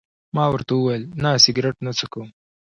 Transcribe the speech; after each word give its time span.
ما 0.35 0.45
ورته 0.49 0.71
وویل: 0.75 1.03
نه، 1.23 1.29
سګرېټ 1.43 1.75
نه 1.85 1.91
څکوم. 1.99 2.29